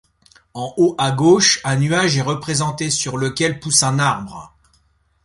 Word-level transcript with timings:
En 0.55 0.73
haut 0.77 0.95
à 0.97 1.11
gauche, 1.11 1.61
un 1.63 1.75
nuage 1.75 2.17
est 2.17 2.23
représenté 2.23 2.89
sur 2.89 3.17
lequel 3.19 3.59
pousse 3.59 3.83
un 3.83 3.99
arbre. 3.99 4.55